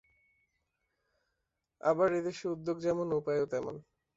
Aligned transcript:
আবার 1.81 2.09
এ 2.13 2.21
দেশে 2.27 2.45
উদ্যোগ 2.47 2.77
যেমন, 2.79 3.07
উপায়ও 3.13 3.45
তেমন। 3.45 3.75